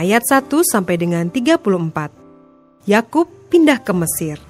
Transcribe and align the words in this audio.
ayat 0.00 0.24
1 0.24 0.48
sampai 0.64 0.96
dengan 0.96 1.28
34. 1.28 1.60
Yakub 2.88 3.28
pindah 3.52 3.76
ke 3.84 3.92
Mesir. 3.92 4.40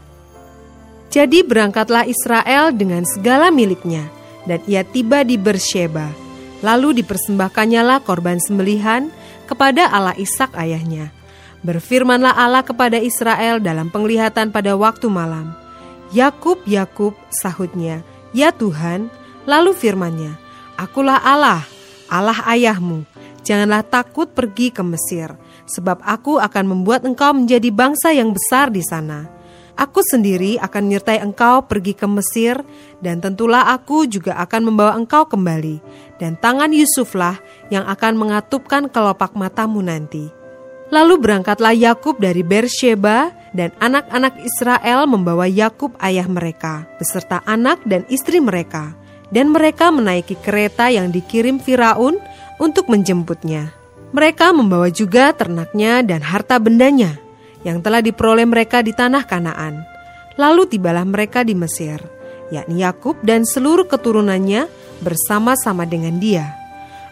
Jadi 1.10 1.42
berangkatlah 1.42 2.06
Israel 2.06 2.70
dengan 2.70 3.02
segala 3.02 3.50
miliknya 3.50 4.06
dan 4.46 4.62
ia 4.70 4.86
tiba 4.86 5.26
di 5.26 5.34
Bersheba. 5.34 6.06
Lalu 6.62 7.02
dipersembahkannyalah 7.02 8.06
korban 8.06 8.38
sembelihan 8.38 9.10
kepada 9.50 9.90
Allah 9.90 10.14
Ishak 10.14 10.54
ayahnya. 10.54 11.10
Berfirmanlah 11.66 12.38
Allah 12.38 12.62
kepada 12.62 13.02
Israel 13.02 13.59
dalam 13.59 13.90
penglihatan 13.90 14.54
pada 14.54 14.78
waktu 14.78 15.10
malam. 15.10 15.51
Yakub, 16.14 16.62
Yakub, 16.64 17.12
sahutnya, 17.42 18.06
"Ya 18.30 18.54
Tuhan." 18.54 19.10
Lalu 19.51 19.74
firmannya, 19.74 20.38
"Akulah 20.78 21.18
Allah, 21.20 21.66
Allah 22.06 22.38
ayahmu. 22.54 23.09
Janganlah 23.41 23.83
takut 23.88 24.29
pergi 24.30 24.69
ke 24.69 24.85
Mesir, 24.85 25.33
sebab 25.65 26.05
aku 26.05 26.37
akan 26.37 26.65
membuat 26.77 27.09
engkau 27.09 27.33
menjadi 27.33 27.73
bangsa 27.73 28.13
yang 28.13 28.37
besar 28.37 28.69
di 28.69 28.85
sana. 28.85 29.27
Aku 29.80 30.05
sendiri 30.05 30.60
akan 30.60 30.93
menyertai 30.93 31.24
engkau 31.24 31.65
pergi 31.65 31.97
ke 31.97 32.05
Mesir, 32.05 32.60
dan 33.01 33.24
tentulah 33.24 33.73
aku 33.73 34.05
juga 34.05 34.37
akan 34.37 34.69
membawa 34.69 34.93
engkau 34.93 35.24
kembali, 35.24 35.80
dan 36.21 36.37
tangan 36.37 36.69
Yusuflah 36.69 37.41
yang 37.73 37.88
akan 37.88 38.21
mengatupkan 38.21 38.93
kelopak 38.93 39.32
matamu 39.32 39.80
nanti. 39.80 40.29
Lalu 40.93 41.23
berangkatlah 41.23 41.73
Yakub 41.73 42.21
dari 42.21 42.45
Bersheba, 42.45 43.32
dan 43.57 43.73
anak-anak 43.80 44.37
Israel 44.43 45.09
membawa 45.09 45.49
Yakub 45.49 45.97
ayah 46.02 46.29
mereka, 46.29 46.85
beserta 47.01 47.41
anak 47.49 47.80
dan 47.88 48.04
istri 48.13 48.37
mereka, 48.43 48.95
dan 49.30 49.54
mereka 49.54 49.88
menaiki 49.95 50.37
kereta 50.38 50.91
yang 50.91 51.15
dikirim 51.15 51.63
Firaun 51.63 52.19
untuk 52.61 52.93
menjemputnya. 52.93 53.73
Mereka 54.13 54.53
membawa 54.53 54.93
juga 54.93 55.33
ternaknya 55.33 56.05
dan 56.05 56.21
harta 56.21 56.61
bendanya 56.61 57.16
yang 57.65 57.80
telah 57.80 58.05
diperoleh 58.05 58.45
mereka 58.45 58.85
di 58.85 58.93
tanah 58.93 59.25
Kanaan. 59.25 59.83
Lalu 60.37 60.77
tibalah 60.77 61.03
mereka 61.09 61.41
di 61.43 61.57
Mesir, 61.57 61.99
yakni 62.53 62.85
Yakub 62.85 63.19
dan 63.25 63.49
seluruh 63.49 63.88
keturunannya 63.88 64.69
bersama-sama 65.00 65.88
dengan 65.88 66.21
dia. 66.21 66.56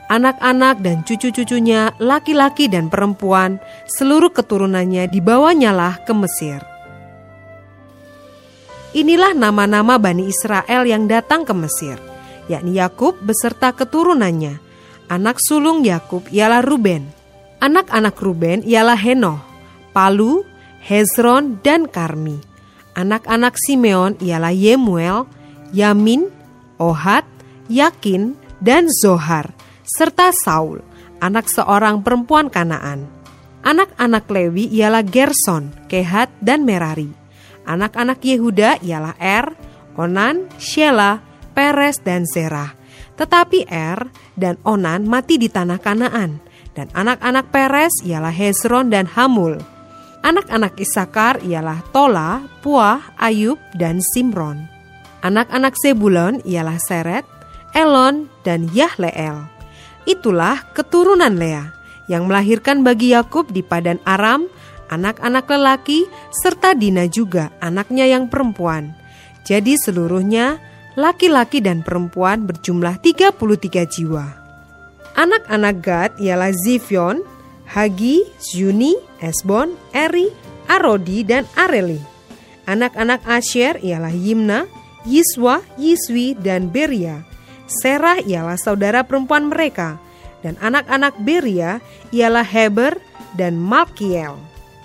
Anak-anak 0.09 0.81
dan 0.81 1.05
cucu-cucunya, 1.05 1.93
laki-laki 2.01 2.65
dan 2.65 2.89
perempuan, 2.89 3.61
seluruh 3.85 4.33
keturunannya 4.33 5.05
dibawanyalah 5.13 6.09
ke 6.09 6.13
Mesir. 6.17 6.65
Inilah 8.97 9.37
nama-nama 9.37 10.01
Bani 10.01 10.25
Israel 10.25 10.89
yang 10.89 11.05
datang 11.05 11.45
ke 11.45 11.53
Mesir, 11.53 12.01
yakni 12.49 12.81
Yakub 12.81 13.21
beserta 13.21 13.77
keturunannya, 13.77 14.68
Anak 15.09 15.41
sulung 15.41 15.89
Yakub 15.89 16.29
ialah 16.29 16.61
Ruben. 16.61 17.09
Anak-anak 17.65 18.21
Ruben 18.21 18.61
ialah 18.61 18.95
Henoh, 18.95 19.41
Palu, 19.97 20.45
Hezron, 20.85 21.59
dan 21.65 21.89
Karmi. 21.89 22.37
Anak-anak 22.93 23.57
Simeon 23.57 24.21
ialah 24.21 24.53
Yemuel, 24.53 25.25
Yamin, 25.73 26.29
Ohad, 26.77 27.25
Yakin, 27.73 28.37
dan 28.61 28.93
Zohar, 28.93 29.57
serta 29.83 30.29
Saul, 30.31 30.85
anak 31.25 31.49
seorang 31.49 32.05
perempuan 32.05 32.53
Kanaan. 32.53 33.09
Anak-anak 33.65 34.29
Lewi 34.31 34.71
ialah 34.71 35.03
Gerson, 35.03 35.73
Kehat, 35.91 36.31
dan 36.39 36.63
Merari. 36.69 37.11
Anak-anak 37.65 38.23
Yehuda 38.23 38.81
ialah 38.85 39.17
Er, 39.19 39.57
Onan, 39.99 40.47
Shela, 40.63 41.25
Peres, 41.57 41.99
dan 42.05 42.23
Zerah. 42.23 42.78
Tetapi 43.19 43.67
Er 43.67 44.07
dan 44.39 44.57
Onan 44.63 45.05
mati 45.11 45.37
di 45.37 45.51
tanah 45.51 45.83
Kanaan, 45.83 46.39
dan 46.79 46.87
anak-anak 46.95 47.51
Peres 47.51 47.93
ialah 48.07 48.31
Hezron 48.31 48.95
dan 48.95 49.11
Hamul. 49.11 49.59
Anak-anak 50.23 50.79
Isakar 50.79 51.43
ialah 51.43 51.83
Tola, 51.91 52.47
Puah, 52.63 53.03
Ayub, 53.19 53.59
dan 53.75 53.99
Simron. 53.99 54.71
Anak-anak 55.23 55.75
Sebulon 55.75 56.39
ialah 56.47 56.79
Seret, 56.79 57.27
Elon, 57.75 58.31
dan 58.47 58.71
Yahleel. 58.71 59.51
Itulah 60.07 60.63
keturunan 60.75 61.35
Lea 61.35 61.75
yang 62.07 62.31
melahirkan 62.31 62.87
bagi 62.87 63.13
Yakub 63.13 63.51
di 63.51 63.67
Padan 63.67 63.99
Aram 64.07 64.47
anak-anak 64.89 65.45
lelaki 65.47 66.09
serta 66.33 66.73
Dina 66.73 67.05
juga 67.07 67.53
anaknya 67.61 68.09
yang 68.09 68.27
perempuan. 68.27 68.97
Jadi 69.45 69.77
seluruhnya 69.77 70.61
laki-laki 70.99 71.63
dan 71.63 71.87
perempuan 71.87 72.43
berjumlah 72.43 72.99
33 72.99 73.87
jiwa. 73.87 74.27
Anak-anak 75.15 75.77
Gad 75.79 76.11
ialah 76.19 76.51
Zifion, 76.51 77.23
Hagi, 77.71 78.27
Zuni, 78.43 78.99
Esbon, 79.23 79.79
Eri, 79.95 80.27
Arodi, 80.67 81.23
dan 81.23 81.47
Areli. 81.55 82.03
Anak-anak 82.67 83.23
Asher 83.31 83.79
ialah 83.79 84.11
Yimna, 84.11 84.67
Yiswa, 85.07 85.63
Yiswi, 85.79 86.35
dan 86.35 86.67
Beria. 86.75 87.23
Serah 87.71 88.19
ialah 88.19 88.59
saudara 88.59 89.07
perempuan 89.07 89.47
mereka, 89.47 90.03
dan 90.43 90.59
anak-anak 90.59 91.15
Beria 91.23 91.79
ialah 92.11 92.45
Heber 92.45 92.99
dan 93.39 93.55
Malkiel. 93.55 94.35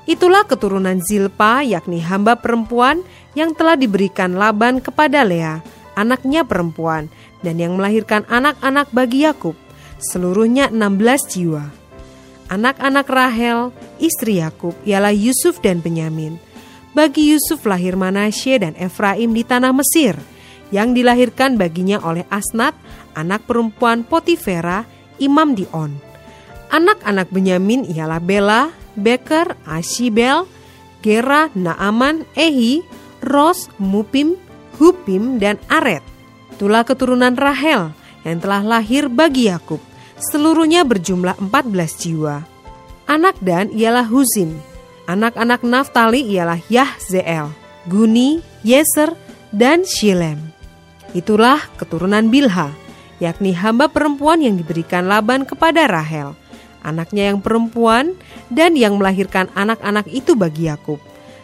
Itulah 0.04 0.44
keturunan 0.44 1.00
Zilpa, 1.00 1.64
yakni 1.64 2.04
hamba 2.04 2.36
perempuan 2.36 3.02
yang 3.40 3.56
telah 3.56 3.80
diberikan 3.80 4.36
Laban 4.36 4.84
kepada 4.84 5.24
Lea, 5.24 5.64
anaknya 5.94 6.46
perempuan, 6.46 7.10
dan 7.42 7.60
yang 7.60 7.78
melahirkan 7.78 8.26
anak-anak 8.30 8.90
bagi 8.94 9.26
Yakub, 9.26 9.58
seluruhnya 10.00 10.70
16 10.70 11.32
jiwa. 11.34 11.64
Anak-anak 12.52 13.08
Rahel, 13.08 13.74
istri 13.98 14.44
Yakub, 14.44 14.76
ialah 14.84 15.16
Yusuf 15.16 15.64
dan 15.64 15.80
Benyamin. 15.80 16.38
Bagi 16.94 17.34
Yusuf 17.34 17.66
lahir 17.66 17.98
Manasye 17.98 18.62
dan 18.62 18.78
Efraim 18.78 19.34
di 19.34 19.42
tanah 19.42 19.74
Mesir, 19.74 20.14
yang 20.70 20.94
dilahirkan 20.94 21.58
baginya 21.58 21.98
oleh 22.06 22.26
Asnat, 22.30 22.78
anak 23.18 23.50
perempuan 23.50 24.06
Potifera, 24.06 24.86
imam 25.18 25.58
di 25.58 25.66
On. 25.74 25.90
Anak-anak 26.70 27.30
Benyamin 27.30 27.86
ialah 27.90 28.22
Bela, 28.22 28.70
Beker, 28.94 29.58
Ashibel, 29.66 30.46
Gera, 31.02 31.50
Naaman, 31.54 32.26
Ehi, 32.38 32.82
Ros, 33.22 33.70
Mupim, 33.82 34.38
Hupim, 34.78 35.38
dan 35.38 35.62
Aret. 35.70 36.02
Itulah 36.54 36.86
keturunan 36.86 37.34
Rahel 37.34 37.94
yang 38.24 38.38
telah 38.40 38.62
lahir 38.64 39.12
bagi 39.12 39.50
Yakub. 39.52 39.82
Seluruhnya 40.18 40.88
berjumlah 40.88 41.38
14 41.42 42.00
jiwa. 42.00 42.46
Anak 43.10 43.36
Dan 43.44 43.74
ialah 43.76 44.08
Huzim. 44.08 44.56
Anak-anak 45.04 45.68
Naftali 45.68 46.24
ialah 46.32 46.64
Yahzeel, 46.72 47.52
Guni, 47.92 48.40
Yeser, 48.64 49.12
dan 49.52 49.84
Shilem. 49.84 50.40
Itulah 51.12 51.60
keturunan 51.76 52.32
Bilha, 52.32 52.72
yakni 53.20 53.52
hamba 53.52 53.92
perempuan 53.92 54.40
yang 54.40 54.56
diberikan 54.56 55.12
Laban 55.12 55.44
kepada 55.44 55.86
Rahel, 55.86 56.34
anaknya 56.82 57.36
yang 57.36 57.44
perempuan 57.44 58.16
dan 58.48 58.80
yang 58.80 58.96
melahirkan 58.96 59.52
anak-anak 59.54 60.08
itu 60.08 60.34
bagi 60.34 60.72
Yakub. 60.72 60.98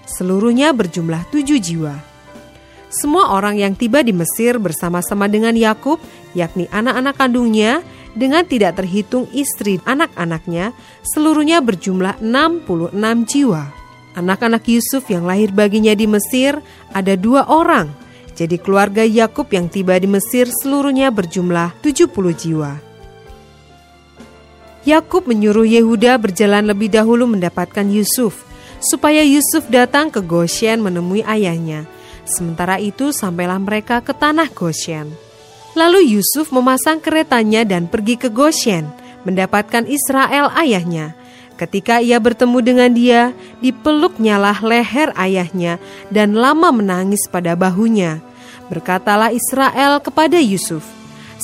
Seluruhnya 0.10 0.74
berjumlah 0.74 1.28
tujuh 1.30 1.60
jiwa. 1.62 2.09
Semua 2.90 3.38
orang 3.38 3.62
yang 3.62 3.78
tiba 3.78 4.02
di 4.02 4.10
Mesir 4.10 4.58
bersama-sama 4.58 5.30
dengan 5.30 5.54
Yakub, 5.54 6.02
yakni 6.34 6.66
anak-anak 6.74 7.22
kandungnya, 7.22 7.86
dengan 8.18 8.42
tidak 8.42 8.82
terhitung 8.82 9.30
istri 9.30 9.78
anak-anaknya, 9.86 10.74
seluruhnya 11.06 11.62
berjumlah 11.62 12.18
66 12.18 13.30
jiwa. 13.30 13.70
Anak-anak 14.18 14.66
Yusuf 14.66 15.06
yang 15.06 15.30
lahir 15.30 15.54
baginya 15.54 15.94
di 15.94 16.10
Mesir 16.10 16.58
ada 16.90 17.14
dua 17.14 17.46
orang. 17.46 17.94
Jadi 18.34 18.58
keluarga 18.58 19.06
Yakub 19.06 19.54
yang 19.54 19.70
tiba 19.70 19.94
di 20.02 20.10
Mesir 20.10 20.50
seluruhnya 20.50 21.14
berjumlah 21.14 21.78
70 21.86 22.10
jiwa. 22.34 22.74
Yakub 24.90 25.30
menyuruh 25.30 25.70
Yehuda 25.70 26.18
berjalan 26.18 26.66
lebih 26.66 26.90
dahulu 26.90 27.30
mendapatkan 27.30 27.86
Yusuf, 27.86 28.42
supaya 28.82 29.22
Yusuf 29.22 29.70
datang 29.70 30.10
ke 30.10 30.26
Goshen 30.26 30.82
menemui 30.82 31.22
ayahnya 31.22 31.86
Sementara 32.30 32.78
itu 32.78 33.10
sampailah 33.10 33.58
mereka 33.58 34.06
ke 34.06 34.14
tanah 34.14 34.54
Goshen. 34.54 35.10
Lalu 35.74 36.14
Yusuf 36.14 36.54
memasang 36.54 37.02
keretanya 37.02 37.66
dan 37.66 37.90
pergi 37.90 38.22
ke 38.22 38.30
Goshen, 38.30 38.86
mendapatkan 39.26 39.90
Israel 39.90 40.54
ayahnya. 40.54 41.18
Ketika 41.58 42.00
ia 42.00 42.22
bertemu 42.22 42.58
dengan 42.64 42.92
dia, 42.94 43.22
dipeluknyalah 43.60 44.62
leher 44.64 45.12
ayahnya 45.18 45.82
dan 46.08 46.38
lama 46.38 46.72
menangis 46.72 47.26
pada 47.28 47.58
bahunya. 47.58 48.22
Berkatalah 48.70 49.34
Israel 49.34 49.98
kepada 50.00 50.38
Yusuf, 50.38 50.86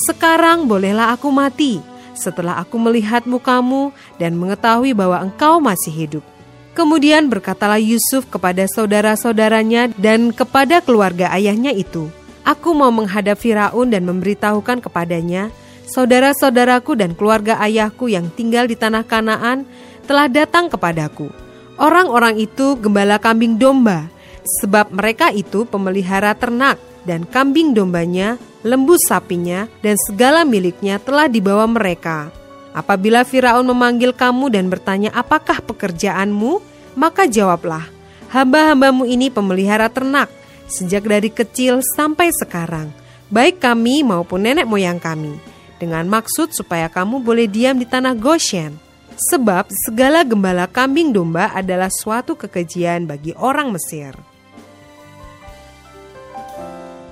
"Sekarang 0.06 0.70
bolehlah 0.70 1.12
aku 1.12 1.28
mati 1.34 1.82
setelah 2.16 2.62
aku 2.62 2.78
melihat 2.80 3.26
mukamu 3.26 3.92
dan 4.16 4.38
mengetahui 4.38 4.94
bahwa 4.94 5.20
engkau 5.20 5.58
masih 5.58 5.92
hidup." 5.92 6.35
Kemudian 6.76 7.32
berkatalah 7.32 7.80
Yusuf 7.80 8.28
kepada 8.28 8.68
saudara-saudaranya 8.68 9.96
dan 9.96 10.28
kepada 10.28 10.84
keluarga 10.84 11.32
ayahnya 11.32 11.72
itu, 11.72 12.12
"Aku 12.44 12.76
mau 12.76 12.92
menghadap 12.92 13.40
Firaun 13.40 13.88
dan 13.88 14.04
memberitahukan 14.04 14.84
kepadanya, 14.84 15.48
saudara-saudaraku 15.88 16.92
dan 17.00 17.16
keluarga 17.16 17.56
ayahku 17.64 18.12
yang 18.12 18.28
tinggal 18.28 18.68
di 18.68 18.76
tanah 18.76 19.08
Kanaan 19.08 19.64
telah 20.04 20.28
datang 20.28 20.68
kepadaku. 20.68 21.32
Orang-orang 21.80 22.44
itu 22.44 22.76
gembala 22.76 23.16
kambing 23.16 23.56
domba, 23.56 24.12
sebab 24.60 24.92
mereka 24.92 25.32
itu 25.32 25.64
pemelihara 25.64 26.36
ternak, 26.36 26.76
dan 27.08 27.24
kambing 27.24 27.72
dombanya, 27.72 28.36
lembu 28.60 29.00
sapinya, 29.00 29.64
dan 29.80 29.96
segala 29.96 30.44
miliknya 30.44 31.00
telah 31.00 31.24
dibawa 31.24 31.64
mereka. 31.64 32.28
Apabila 32.76 33.24
Firaun 33.24 33.64
memanggil 33.64 34.12
kamu 34.12 34.52
dan 34.52 34.68
bertanya, 34.68 35.08
"Apakah 35.16 35.64
pekerjaanmu?" 35.64 36.60
maka 36.92 37.24
jawablah, 37.24 37.88
"Hamba-hambamu 38.28 39.08
ini 39.08 39.32
pemelihara 39.32 39.88
ternak 39.88 40.28
sejak 40.68 41.08
dari 41.08 41.32
kecil 41.32 41.80
sampai 41.80 42.28
sekarang, 42.36 42.92
baik 43.32 43.64
kami 43.64 44.04
maupun 44.04 44.44
nenek 44.44 44.68
moyang 44.68 45.00
kami." 45.00 45.56
dengan 45.76 46.04
maksud 46.08 46.52
supaya 46.56 46.88
kamu 46.88 47.20
boleh 47.20 47.46
diam 47.48 47.76
di 47.76 47.86
tanah 47.86 48.16
Goshen. 48.16 48.76
Sebab 49.16 49.72
segala 49.72 50.20
gembala 50.28 50.68
kambing 50.68 51.08
domba 51.08 51.48
adalah 51.56 51.88
suatu 51.88 52.36
kekejian 52.36 53.08
bagi 53.08 53.32
orang 53.32 53.72
Mesir. 53.72 54.12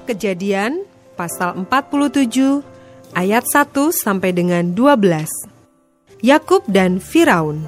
Kejadian 0.05 0.85
pasal 1.17 1.57
47 1.65 2.61
ayat 3.17 3.49
1 3.49 3.89
sampai 3.89 4.37
dengan 4.37 4.77
12. 4.77 5.54
Yakub 6.25 6.65
dan 6.65 7.05
Firaun. 7.05 7.61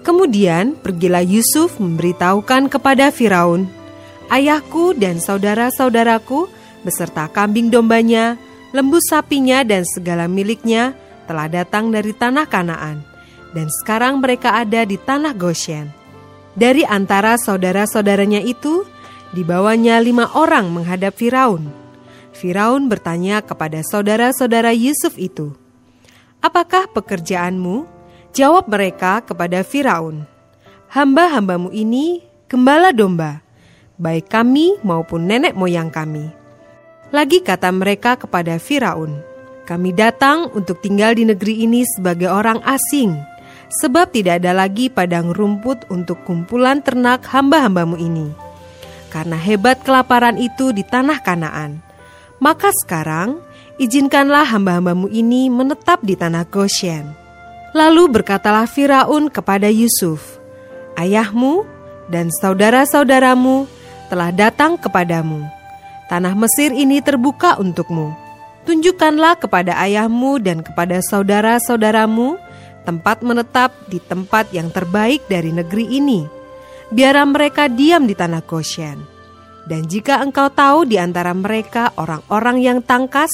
Kemudian 0.00 0.80
pergilah 0.80 1.20
Yusuf 1.20 1.76
memberitahukan 1.76 2.72
kepada 2.72 3.12
Firaun, 3.12 3.68
"Ayahku 4.32 4.96
dan 4.96 5.20
saudara-saudaraku 5.20 6.48
beserta 6.88 7.28
kambing 7.28 7.68
dombanya, 7.68 8.40
lembu 8.72 8.96
sapinya 9.04 9.60
dan 9.60 9.84
segala 9.84 10.24
miliknya 10.24 10.96
telah 11.28 11.52
datang 11.52 11.92
dari 11.92 12.16
tanah 12.16 12.48
Kanaan." 12.48 13.14
dan 13.54 13.70
sekarang 13.70 14.18
mereka 14.18 14.58
ada 14.58 14.82
di 14.82 14.98
tanah 14.98 15.32
Goshen. 15.32 15.94
Dari 16.58 16.82
antara 16.82 17.38
saudara-saudaranya 17.38 18.42
itu, 18.42 18.82
dibawanya 19.30 20.02
lima 20.02 20.26
orang 20.34 20.74
menghadap 20.74 21.14
Firaun. 21.14 21.70
Firaun 22.34 22.90
bertanya 22.90 23.40
kepada 23.46 23.80
saudara-saudara 23.86 24.74
Yusuf 24.74 25.14
itu, 25.16 25.54
"Apakah 26.44 26.92
pekerjaanmu?" 26.92 27.88
Jawab 28.36 28.68
mereka 28.68 29.24
kepada 29.24 29.64
Firaun, 29.64 30.28
"Hamba-hambamu 30.92 31.72
ini 31.72 32.20
gembala 32.44 32.92
domba, 32.92 33.40
baik 33.96 34.28
kami 34.28 34.76
maupun 34.84 35.24
nenek 35.24 35.56
moyang 35.56 35.88
kami." 35.88 36.28
Lagi 37.14 37.40
kata 37.40 37.72
mereka 37.72 38.20
kepada 38.20 38.60
Firaun, 38.60 39.24
"Kami 39.64 39.96
datang 39.96 40.52
untuk 40.52 40.84
tinggal 40.84 41.16
di 41.16 41.24
negeri 41.24 41.64
ini 41.64 41.88
sebagai 41.88 42.28
orang 42.28 42.60
asing." 42.68 43.34
sebab 43.80 44.14
tidak 44.14 44.42
ada 44.42 44.54
lagi 44.54 44.86
padang 44.92 45.34
rumput 45.34 45.88
untuk 45.90 46.22
kumpulan 46.22 46.80
ternak 46.84 47.26
hamba-hambamu 47.26 47.98
ini. 47.98 48.30
Karena 49.10 49.38
hebat 49.38 49.82
kelaparan 49.86 50.38
itu 50.38 50.74
di 50.74 50.82
tanah 50.82 51.22
Kanaan, 51.22 51.78
maka 52.42 52.74
sekarang 52.74 53.38
izinkanlah 53.80 54.46
hamba-hambamu 54.46 55.10
ini 55.10 55.50
menetap 55.50 56.02
di 56.02 56.14
tanah 56.14 56.46
Goshen. 56.48 57.10
Lalu 57.74 58.06
berkatalah 58.20 58.70
Firaun 58.70 59.26
kepada 59.26 59.66
Yusuf, 59.66 60.38
Ayahmu 60.94 61.66
dan 62.06 62.30
saudara-saudaramu 62.30 63.66
telah 64.06 64.30
datang 64.30 64.78
kepadamu. 64.78 65.42
Tanah 66.06 66.36
Mesir 66.38 66.70
ini 66.70 67.02
terbuka 67.02 67.58
untukmu. 67.58 68.14
Tunjukkanlah 68.64 69.36
kepada 69.42 69.76
ayahmu 69.76 70.40
dan 70.40 70.64
kepada 70.64 71.00
saudara-saudaramu 71.04 72.40
tempat 72.88 73.20
menetap 73.20 73.72
di 73.88 74.00
tempat 74.00 74.48
yang 74.52 74.72
terbaik 74.72 75.24
dari 75.28 75.52
negeri 75.52 75.98
ini. 76.00 76.24
Biarlah 76.92 77.28
mereka 77.28 77.68
diam 77.68 78.04
di 78.08 78.14
tanah 78.16 78.44
Goshen. 78.44 79.13
Dan 79.64 79.88
jika 79.88 80.20
engkau 80.20 80.52
tahu 80.52 80.84
di 80.84 81.00
antara 81.00 81.32
mereka 81.32 81.88
orang-orang 81.96 82.60
yang 82.60 82.78
tangkas, 82.84 83.32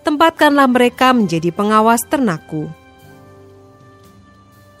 tempatkanlah 0.00 0.70
mereka 0.70 1.12
menjadi 1.12 1.52
pengawas 1.52 2.00
ternakku. 2.08 2.72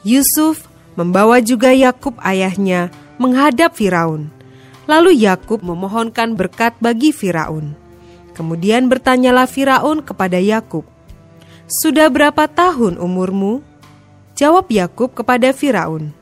Yusuf 0.06 0.64
membawa 0.96 1.42
juga 1.44 1.74
Yakub 1.74 2.16
ayahnya 2.24 2.88
menghadap 3.20 3.76
Firaun. 3.76 4.32
Lalu 4.88 5.26
Yakub 5.26 5.60
memohonkan 5.60 6.38
berkat 6.38 6.78
bagi 6.80 7.12
Firaun. 7.12 7.76
Kemudian 8.32 8.88
bertanyalah 8.88 9.50
Firaun 9.50 10.00
kepada 10.00 10.40
Yakub, 10.40 10.86
"Sudah 11.66 12.06
berapa 12.08 12.48
tahun 12.48 12.96
umurmu?" 12.96 13.60
Jawab 14.36 14.68
Yakub 14.68 15.16
kepada 15.16 15.50
Firaun, 15.56 16.12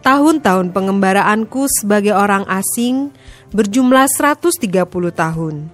"Tahun-tahun 0.00 0.72
pengembaraanku 0.72 1.68
sebagai 1.68 2.16
orang 2.16 2.48
asing 2.48 3.12
berjumlah 3.52 4.08
130 4.08 5.12
tahun. 5.12 5.68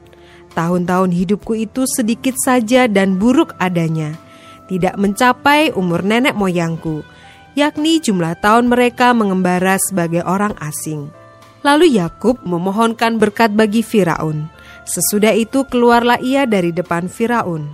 Tahun-tahun 0.57 1.11
hidupku 1.13 1.53
itu 1.55 1.85
sedikit 1.85 2.35
saja 2.41 2.89
dan 2.89 3.21
buruk 3.21 3.55
adanya, 3.61 4.17
tidak 4.67 4.97
mencapai 4.97 5.71
umur 5.77 6.01
nenek 6.03 6.33
moyangku, 6.33 7.05
yakni 7.55 8.01
jumlah 8.01 8.35
tahun 8.41 8.73
mereka 8.73 9.15
mengembara 9.15 9.79
sebagai 9.79 10.27
orang 10.27 10.57
asing." 10.59 11.13
Lalu 11.67 11.99
Yakub 11.99 12.47
memohonkan 12.47 13.19
berkat 13.19 13.51
bagi 13.51 13.83
Firaun. 13.83 14.47
Sesudah 14.87 15.35
itu 15.35 15.67
keluarlah 15.67 16.23
ia 16.23 16.47
dari 16.47 16.71
depan 16.71 17.11
Firaun. 17.11 17.67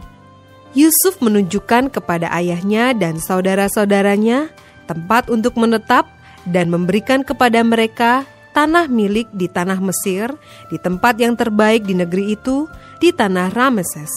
Yusuf 0.73 1.21
menunjukkan 1.21 1.93
kepada 1.93 2.33
ayahnya 2.33 2.97
dan 2.97 3.21
saudara-saudaranya 3.21 4.49
tempat 4.89 5.29
untuk 5.29 5.61
menetap 5.61 6.09
dan 6.49 6.71
memberikan 6.71 7.23
kepada 7.23 7.63
mereka 7.63 8.27
tanah 8.53 8.91
milik 8.91 9.31
di 9.33 9.49
tanah 9.49 9.81
Mesir, 9.81 10.29
di 10.69 10.77
tempat 10.77 11.17
yang 11.17 11.39
terbaik 11.39 11.87
di 11.87 11.97
negeri 11.97 12.37
itu, 12.37 12.69
di 13.01 13.15
tanah 13.15 13.51
Rameses, 13.55 14.13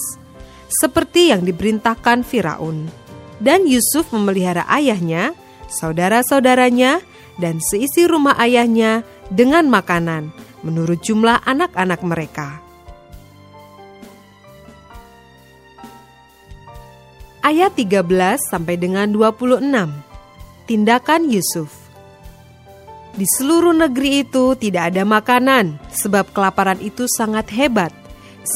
seperti 0.68 1.32
yang 1.32 1.46
diperintahkan 1.46 2.26
Firaun. 2.26 2.88
Dan 3.36 3.68
Yusuf 3.68 4.08
memelihara 4.16 4.64
ayahnya, 4.72 5.36
saudara-saudaranya, 5.68 7.04
dan 7.36 7.60
seisi 7.60 8.08
rumah 8.08 8.36
ayahnya 8.40 9.04
dengan 9.28 9.68
makanan 9.68 10.32
menurut 10.64 11.04
jumlah 11.04 11.44
anak-anak 11.44 12.00
mereka. 12.00 12.66
ayat 17.46 17.78
13 17.78 18.02
sampai 18.42 18.74
dengan 18.74 19.06
26. 19.14 19.62
Tindakan 20.66 21.30
Yusuf. 21.30 21.85
Di 23.16 23.24
seluruh 23.24 23.72
negeri 23.72 24.28
itu 24.28 24.52
tidak 24.60 24.92
ada 24.92 25.02
makanan 25.08 25.80
sebab 25.88 26.36
kelaparan 26.36 26.76
itu 26.84 27.08
sangat 27.08 27.48
hebat 27.56 27.88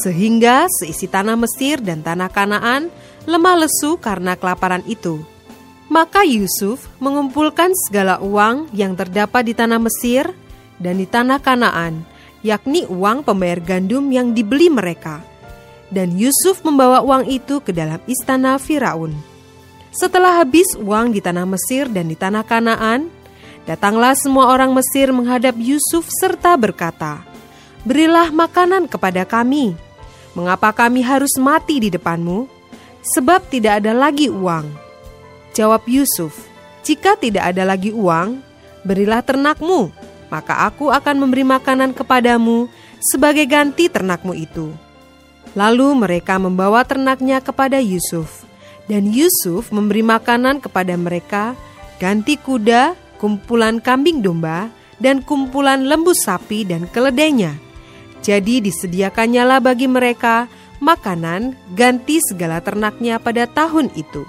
sehingga 0.05 0.69
seisi 0.69 1.09
tanah 1.09 1.35
Mesir 1.35 1.81
dan 1.81 2.05
tanah 2.05 2.29
Kanaan 2.29 2.93
lemah 3.25 3.65
lesu 3.65 3.97
karena 3.97 4.37
kelaparan 4.37 4.85
itu. 4.85 5.19
Maka 5.91 6.23
Yusuf 6.23 6.87
mengumpulkan 7.03 7.73
segala 7.89 8.21
uang 8.23 8.71
yang 8.71 8.95
terdapat 8.95 9.49
di 9.49 9.53
tanah 9.57 9.81
Mesir 9.81 10.29
dan 10.79 11.01
di 11.01 11.09
tanah 11.09 11.41
Kanaan, 11.43 12.05
yakni 12.45 12.87
uang 12.87 13.27
pembayar 13.27 13.59
gandum 13.59 14.07
yang 14.13 14.31
dibeli 14.31 14.71
mereka 14.71 15.25
dan 15.91 16.15
Yusuf 16.15 16.63
membawa 16.63 17.03
uang 17.03 17.27
itu 17.27 17.59
ke 17.59 17.75
dalam 17.75 17.99
istana 18.07 18.55
Firaun. 18.55 19.11
Setelah 19.91 20.39
habis 20.39 20.71
uang 20.79 21.11
di 21.11 21.19
tanah 21.19 21.43
Mesir 21.43 21.91
dan 21.91 22.07
di 22.07 22.15
tanah 22.15 22.47
Kanaan, 22.47 23.11
datanglah 23.65 24.17
semua 24.17 24.49
orang 24.49 24.73
Mesir 24.73 25.13
menghadap 25.13 25.53
Yusuf 25.57 26.09
serta 26.09 26.57
berkata, 26.57 27.21
"Berilah 27.85 28.29
makanan 28.33 28.89
kepada 28.89 29.25
kami. 29.25 29.77
Mengapa 30.37 30.71
kami 30.71 31.03
harus 31.03 31.35
mati 31.35 31.83
di 31.83 31.89
depanmu? 31.91 32.47
Sebab 33.01 33.49
tidak 33.51 33.83
ada 33.83 33.91
lagi 33.91 34.31
uang." 34.31 34.69
Jawab 35.51 35.83
Yusuf, 35.89 36.47
"Jika 36.85 37.19
tidak 37.19 37.51
ada 37.51 37.67
lagi 37.67 37.91
uang, 37.91 38.39
berilah 38.87 39.19
ternakmu, 39.19 39.91
maka 40.31 40.63
aku 40.63 40.87
akan 40.87 41.15
memberi 41.19 41.43
makanan 41.43 41.91
kepadamu 41.91 42.71
sebagai 43.03 43.43
ganti 43.49 43.91
ternakmu 43.91 44.31
itu." 44.37 44.71
Lalu 45.51 46.07
mereka 46.07 46.39
membawa 46.39 46.87
ternaknya 46.87 47.43
kepada 47.43 47.83
Yusuf, 47.83 48.47
dan 48.87 49.11
Yusuf 49.11 49.67
memberi 49.75 49.99
makanan 49.99 50.63
kepada 50.63 50.95
mereka 50.95 51.59
ganti 51.99 52.39
kuda, 52.39 52.95
kumpulan 53.21 53.77
kambing 53.77 54.25
domba, 54.25 54.73
dan 54.97 55.21
kumpulan 55.21 55.85
lembu 55.85 56.17
sapi 56.17 56.65
dan 56.65 56.89
keledainya. 56.89 57.53
Jadi 58.25 58.61
disediakannya 58.65 59.43
lah 59.45 59.59
bagi 59.61 59.85
mereka 59.85 60.49
makanan 60.81 61.53
ganti 61.77 62.17
segala 62.21 62.61
ternaknya 62.61 63.21
pada 63.21 63.45
tahun 63.45 63.93
itu. 63.93 64.25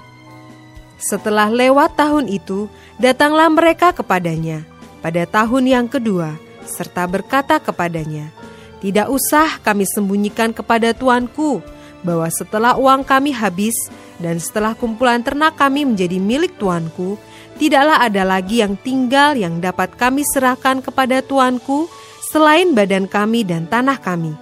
Setelah 1.01 1.49
lewat 1.49 1.97
tahun 1.97 2.29
itu, 2.29 2.69
datanglah 3.01 3.49
mereka 3.49 3.93
kepadanya 3.93 4.65
pada 5.03 5.27
tahun 5.27 5.67
yang 5.67 5.87
kedua, 5.91 6.39
serta 6.63 7.03
berkata 7.05 7.59
kepadanya, 7.59 8.31
"Tidak 8.79 9.11
usah 9.11 9.59
kami 9.59 9.83
sembunyikan 9.83 10.55
kepada 10.55 10.95
tuanku 10.95 11.59
bahwa 12.07 12.31
setelah 12.31 12.79
uang 12.79 13.03
kami 13.03 13.35
habis 13.35 13.75
dan 14.15 14.39
setelah 14.39 14.71
kumpulan 14.71 15.19
ternak 15.19 15.59
kami 15.59 15.83
menjadi 15.83 16.23
milik 16.23 16.55
tuanku, 16.55 17.19
tidaklah 17.57 18.01
ada 18.01 18.23
lagi 18.25 18.61
yang 18.61 18.77
tinggal 18.79 19.37
yang 19.37 19.59
dapat 19.61 19.93
kami 19.95 20.25
serahkan 20.33 20.81
kepada 20.81 21.21
tuanku 21.21 21.89
selain 22.31 22.73
badan 22.73 23.05
kami 23.05 23.45
dan 23.45 23.69
tanah 23.69 23.97
kami." 23.99 24.33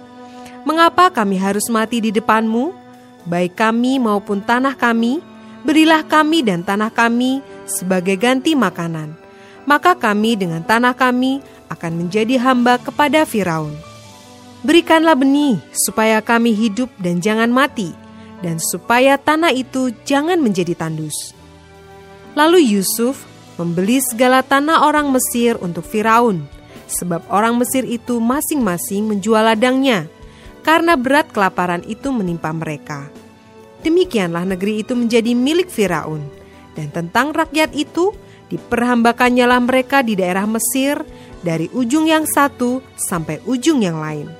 Mengapa 0.62 1.10
kami 1.10 1.42
harus 1.42 1.66
mati 1.66 1.98
di 1.98 2.14
depanmu? 2.14 2.70
Baik 3.26 3.58
kami 3.58 3.98
maupun 3.98 4.38
tanah 4.38 4.78
kami, 4.78 5.18
berilah 5.66 6.06
kami 6.06 6.46
dan 6.46 6.62
tanah 6.62 6.90
kami 6.90 7.42
sebagai 7.66 8.14
ganti 8.14 8.54
makanan. 8.54 9.14
Maka 9.66 9.94
kami 9.94 10.38
dengan 10.38 10.62
tanah 10.62 10.94
kami 10.94 11.42
akan 11.70 11.92
menjadi 11.98 12.38
hamba 12.38 12.78
kepada 12.78 13.26
Firaun. 13.26 13.74
Berikanlah 14.62 15.18
benih 15.18 15.58
supaya 15.74 16.22
kami 16.22 16.54
hidup 16.54 16.90
dan 17.02 17.18
jangan 17.18 17.50
mati, 17.50 17.90
dan 18.38 18.62
supaya 18.62 19.18
tanah 19.18 19.50
itu 19.50 19.90
jangan 20.06 20.38
menjadi 20.38 20.78
tandus. 20.78 21.34
Lalu 22.32 22.64
Yusuf 22.64 23.28
membeli 23.60 24.00
segala 24.00 24.40
tanah 24.40 24.88
orang 24.88 25.12
Mesir 25.12 25.60
untuk 25.60 25.84
Firaun, 25.84 26.48
sebab 26.88 27.24
orang 27.28 27.60
Mesir 27.60 27.84
itu 27.84 28.16
masing-masing 28.20 29.04
menjual 29.08 29.44
ladangnya 29.44 30.08
karena 30.62 30.94
berat 30.96 31.28
kelaparan 31.34 31.82
itu 31.84 32.08
menimpa 32.14 32.54
mereka. 32.54 33.10
Demikianlah 33.82 34.46
negeri 34.46 34.86
itu 34.86 34.94
menjadi 34.94 35.34
milik 35.34 35.68
Firaun, 35.68 36.22
dan 36.78 36.88
tentang 36.94 37.34
rakyat 37.34 37.74
itu 37.74 38.14
diperhambakannya 38.48 39.44
mereka 39.58 40.00
di 40.00 40.14
daerah 40.14 40.46
Mesir 40.46 41.02
dari 41.42 41.66
ujung 41.74 42.06
yang 42.06 42.24
satu 42.24 42.80
sampai 42.94 43.42
ujung 43.44 43.82
yang 43.82 43.98
lain. 43.98 44.30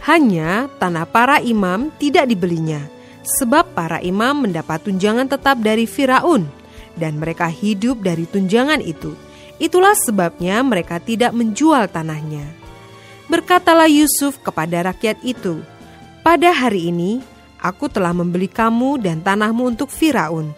Hanya 0.00 0.72
tanah 0.80 1.04
para 1.04 1.44
imam 1.44 1.92
tidak 2.00 2.24
dibelinya, 2.26 2.80
sebab 3.20 3.76
para 3.76 4.00
imam 4.00 4.48
mendapat 4.48 4.80
tunjangan 4.80 5.28
tetap 5.28 5.60
dari 5.60 5.84
Firaun, 5.84 6.48
dan 6.96 7.18
mereka 7.18 7.46
hidup 7.46 8.02
dari 8.02 8.26
tunjangan 8.26 8.82
itu. 8.82 9.14
Itulah 9.60 9.92
sebabnya 9.94 10.64
mereka 10.64 10.96
tidak 10.98 11.36
menjual 11.36 11.86
tanahnya. 11.92 12.48
Berkatalah 13.28 13.86
Yusuf 13.86 14.40
kepada 14.40 14.90
rakyat 14.90 15.20
itu, 15.22 15.62
"Pada 16.24 16.50
hari 16.50 16.88
ini 16.90 17.20
aku 17.60 17.86
telah 17.92 18.16
membeli 18.16 18.48
kamu 18.48 18.98
dan 19.04 19.20
tanahmu 19.20 19.76
untuk 19.76 19.92
Firaun. 19.92 20.50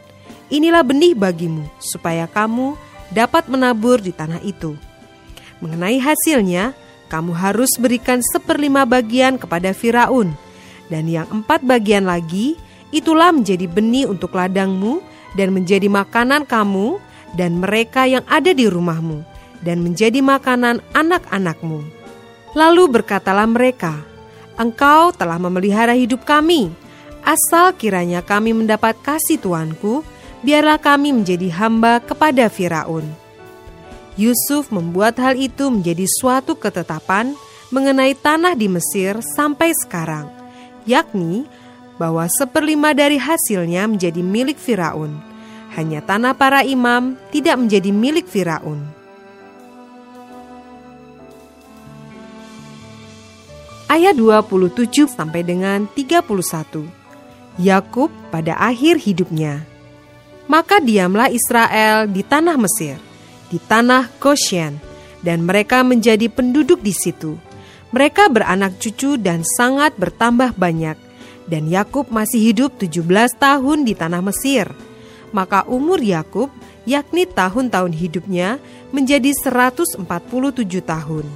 Inilah 0.48 0.86
benih 0.86 1.18
bagimu, 1.18 1.66
supaya 1.82 2.30
kamu 2.30 2.78
dapat 3.10 3.50
menabur 3.50 3.98
di 3.98 4.14
tanah 4.14 4.40
itu. 4.46 4.78
Mengenai 5.60 5.98
hasilnya, 5.98 6.72
kamu 7.10 7.36
harus 7.36 7.70
berikan 7.76 8.24
seperlima 8.24 8.88
bagian 8.88 9.36
kepada 9.36 9.76
Firaun, 9.76 10.32
dan 10.88 11.04
yang 11.10 11.28
empat 11.28 11.60
bagian 11.60 12.08
lagi 12.08 12.56
itulah 12.92 13.32
menjadi 13.32 13.68
benih 13.68 14.08
untuk 14.08 14.32
ladangmu 14.36 15.00
dan 15.38 15.54
menjadi 15.56 15.88
makanan 15.88 16.44
kamu 16.48 17.00
dan 17.36 17.60
mereka 17.60 18.04
yang 18.04 18.24
ada 18.28 18.52
di 18.52 18.68
rumahmu, 18.68 19.24
dan 19.64 19.80
menjadi 19.80 20.20
makanan 20.20 20.84
anak-anakmu." 20.92 21.80
Lalu 22.52 23.00
berkatalah 23.00 23.48
mereka, 23.48 24.04
Engkau 24.60 25.16
telah 25.16 25.40
memelihara 25.40 25.96
hidup 25.96 26.28
kami, 26.28 26.68
asal 27.24 27.72
kiranya 27.72 28.20
kami 28.20 28.52
mendapat 28.52 28.92
kasih 29.00 29.40
Tuanku, 29.40 30.04
biarlah 30.44 30.76
kami 30.76 31.16
menjadi 31.16 31.48
hamba 31.56 32.04
kepada 32.04 32.52
Firaun. 32.52 33.08
Yusuf 34.20 34.68
membuat 34.68 35.16
hal 35.16 35.40
itu 35.40 35.72
menjadi 35.72 36.04
suatu 36.04 36.52
ketetapan 36.52 37.32
mengenai 37.72 38.12
tanah 38.12 38.52
di 38.52 38.68
Mesir 38.68 39.16
sampai 39.32 39.72
sekarang, 39.72 40.28
yakni 40.84 41.48
bahwa 42.02 42.26
seperlima 42.26 42.90
dari 42.98 43.22
hasilnya 43.22 43.86
menjadi 43.86 44.18
milik 44.18 44.58
Firaun. 44.58 45.22
Hanya 45.78 46.02
tanah 46.02 46.34
para 46.34 46.66
imam 46.66 47.14
tidak 47.30 47.62
menjadi 47.62 47.94
milik 47.94 48.26
Firaun. 48.26 49.02
ayat 53.92 54.16
27 54.16 55.04
sampai 55.04 55.44
dengan 55.44 55.84
31. 55.92 56.88
Yakub 57.60 58.08
pada 58.32 58.56
akhir 58.56 59.04
hidupnya. 59.04 59.68
Maka 60.48 60.80
diamlah 60.80 61.28
Israel 61.28 62.08
di 62.08 62.24
tanah 62.24 62.56
Mesir, 62.56 62.96
di 63.52 63.60
tanah 63.60 64.08
Goshen, 64.16 64.80
dan 65.20 65.44
mereka 65.44 65.84
menjadi 65.84 66.32
penduduk 66.32 66.80
di 66.80 66.96
situ. 66.96 67.36
Mereka 67.92 68.32
beranak 68.32 68.80
cucu 68.80 69.20
dan 69.20 69.44
sangat 69.44 69.92
bertambah 70.00 70.56
banyak, 70.56 70.96
dan 71.46 71.66
Yakub 71.66 72.10
masih 72.10 72.52
hidup 72.52 72.78
17 72.78 73.02
tahun 73.38 73.78
di 73.86 73.94
tanah 73.96 74.22
Mesir. 74.22 74.70
Maka 75.32 75.64
umur 75.64 75.98
Yakub, 75.98 76.52
yakni 76.84 77.24
tahun-tahun 77.24 77.92
hidupnya, 77.96 78.60
menjadi 78.92 79.32
147 79.32 80.04
tahun. 80.84 81.26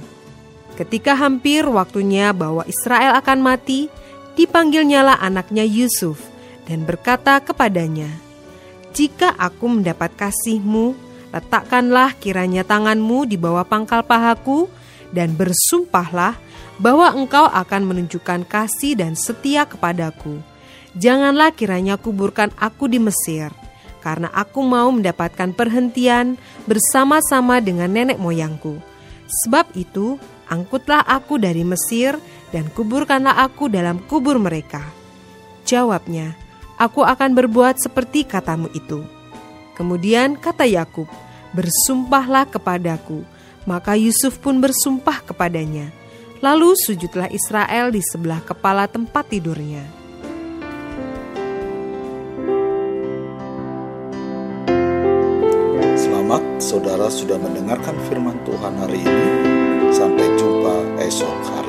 Ketika 0.77 1.17
hampir 1.17 1.65
waktunya 1.65 2.29
bahwa 2.29 2.61
Israel 2.69 3.17
akan 3.17 3.39
mati, 3.41 3.89
dipanggilnyalah 4.37 5.17
anaknya 5.17 5.65
Yusuf 5.65 6.21
dan 6.69 6.85
berkata 6.85 7.41
kepadanya, 7.41 8.13
"Jika 8.93 9.33
aku 9.33 9.65
mendapat 9.65 10.13
kasihmu, 10.13 10.93
letakkanlah 11.33 12.13
kiranya 12.21 12.61
tanganmu 12.61 13.25
di 13.25 13.41
bawah 13.41 13.65
pangkal 13.65 14.05
pahaku 14.05 14.69
dan 15.11 15.35
bersumpahlah 15.35 16.35
bahwa 16.77 17.09
engkau 17.13 17.45
akan 17.49 17.89
menunjukkan 17.89 18.45
kasih 18.45 18.97
dan 18.97 19.17
setia 19.17 19.65
kepadaku. 19.65 20.39
Janganlah 20.97 21.53
kiranya 21.53 21.97
kuburkan 21.97 22.49
aku 22.57 22.89
di 22.89 22.97
Mesir, 22.97 23.53
karena 24.01 24.33
aku 24.33 24.65
mau 24.65 24.89
mendapatkan 24.89 25.53
perhentian 25.53 26.37
bersama-sama 26.65 27.61
dengan 27.61 27.91
nenek 27.91 28.17
moyangku. 28.17 28.81
Sebab 29.45 29.75
itu, 29.77 30.17
angkutlah 30.47 31.03
aku 31.03 31.37
dari 31.37 31.61
Mesir 31.67 32.17
dan 32.49 32.71
kuburkanlah 32.71 33.35
aku 33.45 33.67
dalam 33.67 33.99
kubur 34.07 34.39
mereka. 34.39 34.81
Jawabnya, 35.67 36.33
aku 36.79 37.03
akan 37.03 37.35
berbuat 37.35 37.77
seperti 37.77 38.23
katamu 38.23 38.71
itu. 38.71 39.03
Kemudian 39.75 40.39
kata 40.39 40.65
Yakub, 40.65 41.05
bersumpahlah 41.53 42.49
kepadaku. 42.49 43.21
Maka 43.67 43.99
Yusuf 43.99 44.39
pun 44.39 44.63
bersumpah 44.63 45.27
kepadanya. 45.27 45.91
Lalu 46.39 46.71
sujudlah 46.79 47.27
Israel 47.27 47.91
di 47.91 47.99
sebelah 47.99 48.39
kepala 48.39 48.87
tempat 48.87 49.27
tidurnya. 49.27 49.83
Selamat 55.99 56.43
saudara 56.63 57.11
sudah 57.11 57.35
mendengarkan 57.35 57.99
firman 58.07 58.39
Tuhan 58.47 58.73
hari 58.79 59.03
ini. 59.03 59.29
Sampai 59.91 60.31
jumpa 60.39 61.03
esok 61.03 61.39
hari. 61.51 61.66